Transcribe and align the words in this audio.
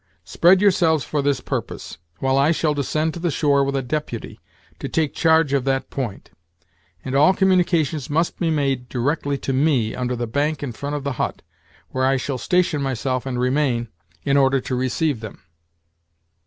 Spread 0.23 0.61
yourselves 0.61 1.03
for 1.03 1.21
this 1.21 1.41
purpose, 1.41 1.99
while 2.17 2.35
I 2.35 2.49
shall 2.49 2.73
descend 2.73 3.13
to 3.13 3.19
the 3.19 3.29
shore 3.29 3.63
with 3.63 3.75
a 3.75 3.83
deputy, 3.83 4.39
to 4.79 4.89
take 4.89 5.13
charge 5.13 5.53
of 5.53 5.63
that 5.65 5.91
point; 5.91 6.31
and 7.05 7.13
all 7.13 7.35
communications 7.35 8.09
must 8.09 8.39
be 8.39 8.49
made 8.49 8.89
directly 8.89 9.37
to 9.37 9.53
me, 9.53 9.93
under 9.93 10.15
the 10.15 10.25
bank 10.25 10.63
in 10.63 10.71
front 10.71 10.95
of 10.95 11.03
the 11.03 11.11
hut, 11.21 11.43
where 11.89 12.03
I 12.03 12.17
shall 12.17 12.39
station 12.39 12.81
myself 12.81 13.27
and 13.27 13.39
remain, 13.39 13.89
in 14.23 14.37
order 14.37 14.59
to 14.61 14.75
receive 14.75 15.19
them." 15.19 15.43